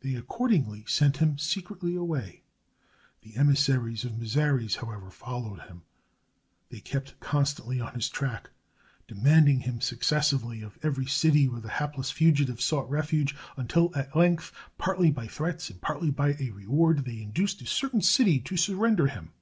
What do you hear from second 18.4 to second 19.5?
to surrender him.